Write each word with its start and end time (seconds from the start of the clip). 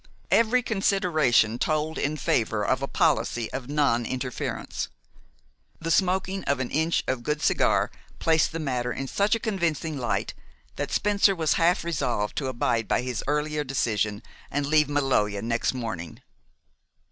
Every 0.31 0.63
consideration 0.63 1.59
told 1.59 1.99
in 1.99 2.17
favor 2.17 2.65
of 2.65 2.81
a 2.81 2.87
policy 2.87 3.53
of 3.53 3.69
non 3.69 4.03
interference. 4.03 4.87
The 5.79 5.91
smoking 5.91 6.43
of 6.45 6.59
an 6.59 6.71
inch 6.71 7.03
of 7.05 7.21
good 7.21 7.39
cigar 7.39 7.91
placed 8.17 8.51
the 8.51 8.57
matter 8.57 8.91
in 8.91 9.07
such 9.07 9.35
a 9.35 9.39
convincing 9.39 9.99
light 9.99 10.33
that 10.75 10.89
Spencer 10.91 11.35
was 11.35 11.53
half 11.61 11.83
resolved 11.83 12.35
to 12.37 12.47
abide 12.47 12.87
by 12.87 13.03
his 13.03 13.23
earlier 13.27 13.63
decision 13.63 14.23
and 14.49 14.65
leave 14.65 14.89
Maloja 14.89 15.43
next 15.43 15.71
morning. 15.75 16.23